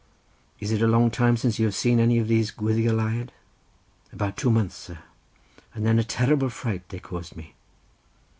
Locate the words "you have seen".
1.59-1.99